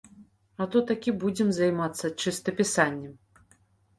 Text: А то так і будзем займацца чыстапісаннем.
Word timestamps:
А 0.61 0.65
то 0.75 0.79
так 0.91 1.09
і 1.09 1.13
будзем 1.23 1.51
займацца 1.57 2.11
чыстапісаннем. 2.25 3.13